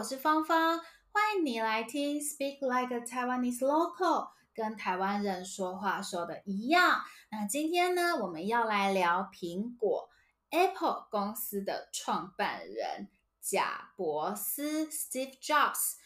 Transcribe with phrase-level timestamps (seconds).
[0.00, 0.78] 我是芳芳，
[1.12, 7.02] 欢迎你来听 Speak Like a Taiwanese Local，跟台湾人说话说的一样。
[7.30, 10.08] 那今天呢，我们要来聊苹果
[10.48, 13.10] Apple 公司的创办人
[13.42, 15.96] 贾伯斯 Steve Jobs。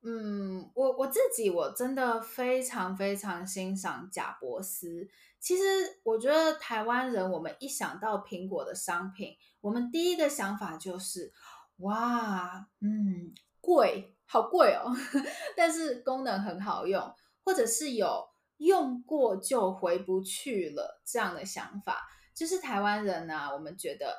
[0.00, 5.10] 嗯，我我自己我真的非常非常欣赏贾伯斯。
[5.38, 5.62] 其实
[6.02, 11.30] 我觉得台湾人，我们一想到苹果的商品，我们第一个想法就是，
[11.78, 14.92] 哇，嗯，贵，好贵哦。
[15.56, 24.16] 但是功能很好用，或者是有用过就回不去了这样的想法，就是台湾人呢，我们觉得。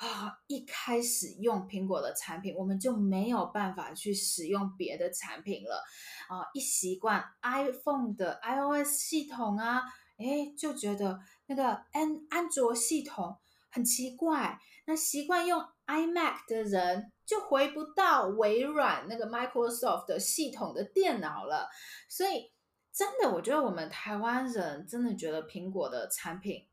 [0.00, 5.84] 啊，一开始用苹果的产品，我们就没有办法去使用别的产品了。
[6.26, 9.82] 啊，一习惯 iPhone 的 iOS 系统啊，
[10.16, 13.36] 诶，就觉得那个安安卓系统
[13.70, 14.58] 很奇怪。
[14.86, 21.68] 那习惯用 iMac 的人，就回不到微软那个 Microsoft 的系统的电脑了。
[22.08, 22.52] 所以，
[22.92, 26.68] 真的，我觉得我们台湾人真的觉得苹果的产品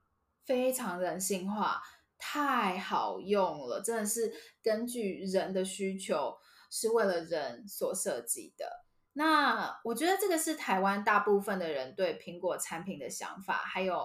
[0.45, 1.81] 非常人性化。
[2.19, 6.35] 太好用了，真的是根据人的需求，
[6.71, 8.65] 是为了人所设计的。
[9.13, 13.99] 那我觉得这个是台湾大部分的人对苹果产品的想法，还有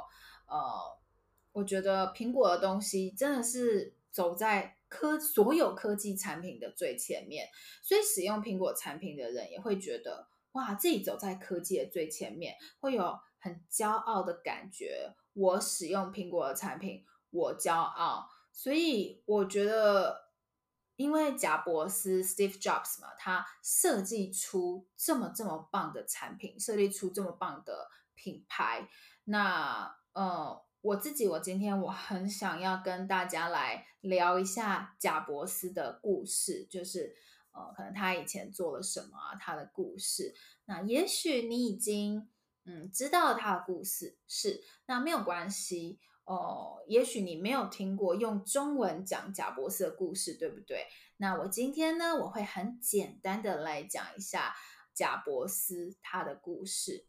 [0.47, 0.61] 呃，
[1.53, 7.49] 我觉得苹果的东西真的是走在科所有科技产品的最前面，
[7.83, 15.15] 所以使用苹果产品的人也会觉得哇，自己走在科技的最前面，会有很骄傲的感觉。
[15.35, 17.05] 我使用苹果的产品。
[17.35, 20.29] 我骄傲，所以我觉得，
[20.97, 28.87] 因为贾伯斯 Steve Jobs 嘛，他设计出这么这么棒的产品，设计出这么棒的品牌，
[29.25, 37.17] 那呃，我自己我今天我很想要跟大家来聊一下贾伯斯的故事，就是
[37.53, 40.35] 呃，可能他以前做了什么，他的故事。
[40.65, 42.29] 那也许你已经
[42.65, 46.01] 嗯知道他的故事，是，那没有关系。
[46.25, 50.87] 哦，也许你没有听过用中文讲贾伯斯的故事，对不对？
[51.17, 54.55] 那我今天呢，我会很简单的来讲一下
[54.95, 57.07] 贾伯斯他的故事。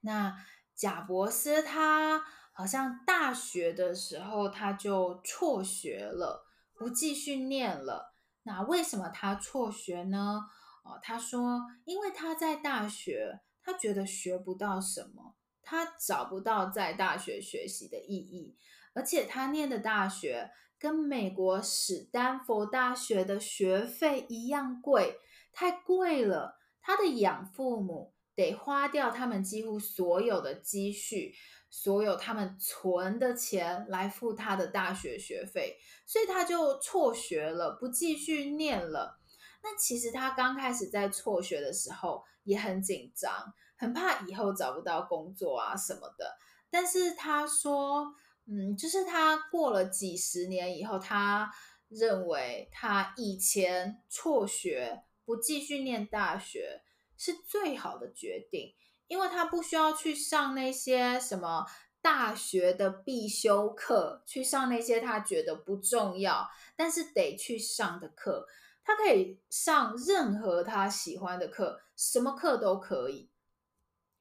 [0.00, 0.44] 那
[0.74, 8.14] 贾伯斯他好像大学的时候他就辍学了，不继续念了。
[8.44, 10.40] 那为什么他辍学呢？
[10.84, 15.34] 哦，他说，因为他在大学，他觉得学不到什么。
[15.66, 18.54] 他找不到在大学学习的意义，
[18.92, 25.18] 而且他念的大学跟美国史丹佛大学的学费一样贵，
[25.52, 26.60] 太贵了。
[26.82, 31.34] 他的养父母得花掉他们几乎所有的积蓄，
[31.76, 35.76] 所有他们存的钱来付他的大学学费，
[36.06, 39.18] 所以他就辍学了，不继续念了。
[39.60, 43.52] 那其实他刚开始在辍学的时候也很紧张。
[43.76, 46.38] 很怕以后找不到工作啊什么的，
[46.70, 48.14] 但是他说，
[48.46, 51.50] 嗯，就是他过了几十年以后，他
[51.88, 56.82] 认为他以前辍学不继续念大学
[57.18, 58.72] 是最好的决定，
[59.06, 61.66] 因为他不需要去上那些什么
[62.00, 68.46] 大学的必修课，去上那些他觉得不重要，但是得去上的课，
[68.82, 73.30] 他可以上任何他喜欢的课，什么课都可以。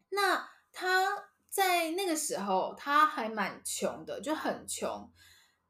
[0.10, 5.12] 那他在那个时候，他还蛮穷的，就很穷，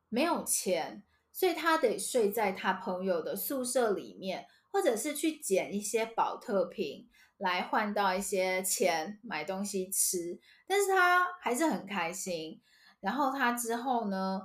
[0.09, 7.09] 没有钱，所以他得睡在他朋友的宿舍里面，或者是去捡一些保特瓶
[7.43, 10.39] 来换到一些钱买东西吃。
[10.65, 12.61] 但是他还是很开心。
[13.01, 14.41] 然后他之后呢，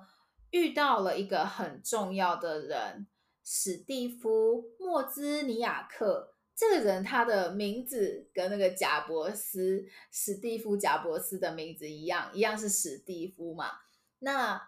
[0.51, 3.07] 遇到了一个很重要的人，
[3.45, 6.35] 史蒂夫·莫兹尼亚克。
[6.57, 13.71] 这个人他的名字跟那个贾伯斯、史蒂夫·贾伯斯的名字一样，一样是史蒂夫嘛。
[14.19, 14.61] 那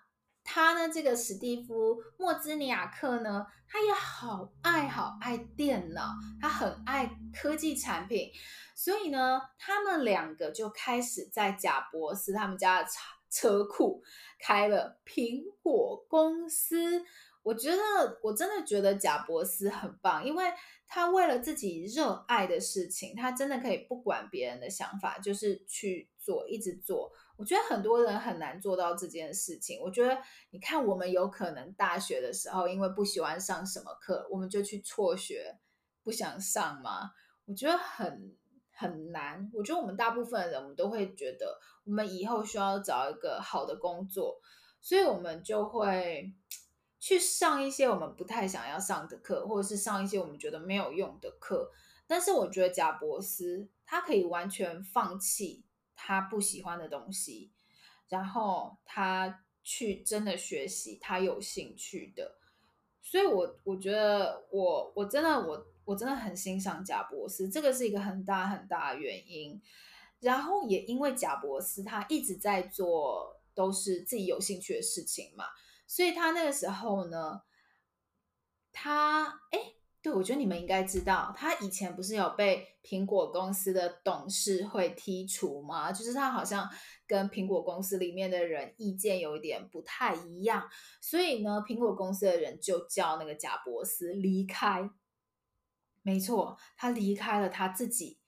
[0.52, 6.10] 他呢，这个史蒂夫·莫兹尼亚克呢，他也好爱好爱电脑，
[6.40, 8.32] 他很爱科技产品，
[8.74, 12.98] 所以呢，他们两个就开始在贾博斯他们家的车
[13.30, 14.02] 车库
[14.40, 17.04] 开了苹果公司。
[17.42, 17.78] 我觉得
[18.22, 20.44] 我真的觉得贾伯斯很棒，因为
[20.86, 27.10] 他为了自己热爱的事情，他真的可以不管别人的想法，就是去做，一直做。
[27.36, 29.80] 我觉得很多人很难做到这件事情。
[29.80, 30.18] 我觉得
[30.50, 35.56] 你看，我们有可能大学的时候，因为不喜欢上什么课，我们就去辍学，
[36.04, 37.12] 不想上吗？
[37.46, 38.36] 我觉得很
[38.70, 39.50] 很难。
[39.54, 44.38] 我觉得我们大部分的人，我们都会觉得，我们以后需要找一个好的工作，
[44.82, 46.34] 所以我们就会。
[47.00, 51.72] 去上一些我们不太想要上的课，或者是上一些我们觉得没有用的课。
[52.06, 55.64] 但是我觉得贾伯斯他可以完全放弃
[55.96, 57.50] 他不喜欢的东西，
[58.08, 62.36] 然后他去真的学习他有兴趣的。
[63.02, 69.60] 所以我，我我觉得我我真的我我真的很欣赏贾伯斯，这个是一个很大很大的原因。
[70.20, 75.46] 然后也因为贾伯斯他一直在做都是自己有兴趣的事情嘛，
[75.90, 77.42] 所以他那个时候呢，
[78.70, 79.58] 他哎。
[80.02, 85.92] 对，我觉得你们应该知道，他以前不是有被苹果公司的董事会剔除吗？
[85.92, 86.66] 就是他好像
[87.06, 90.66] 跟苹果公司里面的人意见有一点不太一样，
[91.02, 94.88] 所以呢，苹果公司的人就叫那个贾伯斯离开。
[96.00, 98.18] 没错，他离开了他自己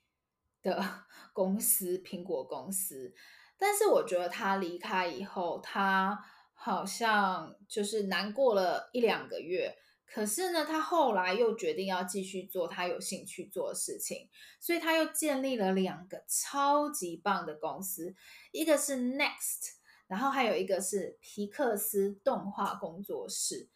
[0.61, 3.15] 的 公司——苹果公司。
[3.57, 6.23] 但是我觉得他离开以后，他
[6.65, 9.77] 好像就是难过了一两个月。
[10.07, 14.29] 可是呢，他后来又决定要继续做他有兴趣做的事情，
[14.61, 18.15] 所以他又建立了两个超级棒的公司，
[18.53, 19.73] 一个是 Next，
[20.07, 23.69] 然后还有一个是皮克斯动画工作室。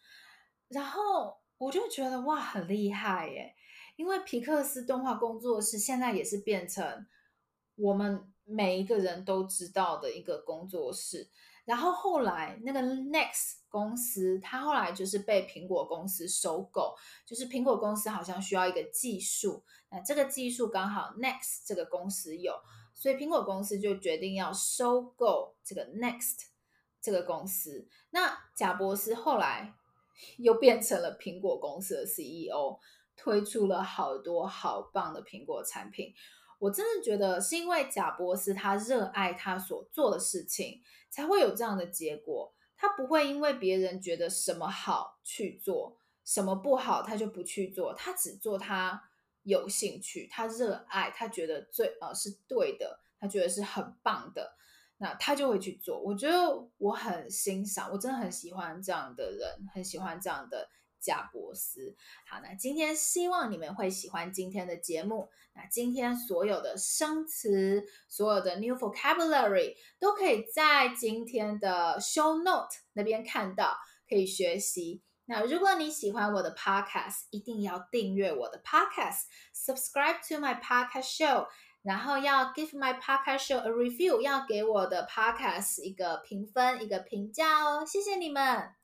[0.69, 3.55] 然后我就觉得哇，很厉害耶！
[3.97, 7.05] 因为皮克斯动画工作室现在也是变成
[7.75, 11.29] 我们每一个人都知道的一个工作室。
[11.67, 22.53] 然后后来那个 Next 公司，它后来就是被苹果公司收购，就是苹果公司好像需要一个技术，那这个技术刚好 Next 这个公司有，
[22.93, 26.45] 所以苹果公司就决定要收购这个 Next
[27.01, 27.89] 这个公司。
[28.11, 29.73] 那贾博士后来
[30.39, 32.79] 又变成了苹果公司的 CEO，
[33.17, 36.13] 推出了好多好棒的苹果产品。
[36.59, 42.53] 我真的觉得是因为贾博士他热爱他所做的事情，才会有这样的结果。
[42.75, 47.93] 他不会因为别人觉得什么好去做，什么不好他就不去做。
[47.93, 49.01] 他只做他
[49.43, 54.55] 有兴趣、他热爱、他觉得最呃是对的，他觉得是很棒的，
[54.97, 55.99] 那他就会去做。
[55.99, 60.66] 我觉得我很欣赏，我真的很喜欢这样的人，很喜欢这样的。
[60.99, 61.95] 贾博斯，
[62.27, 65.29] 好，那今天希望你们会喜欢今天的节目。
[65.53, 73.77] 那今天所有的生词，所有的 new vocabulary 都可以在今天的 show note 那边看到，
[74.07, 75.01] 可以学习。
[75.25, 81.47] 那如果你喜欢我的 podcast，一定要订阅我的 podcast，subscribe to my podcast show，
[81.81, 87.85] 然后要 give my podcast show a review，要给我的 podcast 一个评分，一个评价哦。
[87.85, 88.76] 谢谢你们。